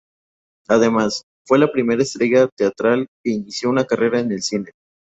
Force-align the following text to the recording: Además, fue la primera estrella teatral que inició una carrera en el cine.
Además, 0.67 1.25
fue 1.45 1.59
la 1.59 1.71
primera 1.71 2.01
estrella 2.01 2.47
teatral 2.55 3.05
que 3.23 3.29
inició 3.33 3.69
una 3.69 3.85
carrera 3.85 4.19
en 4.19 4.31
el 4.31 4.41
cine. 4.41 4.71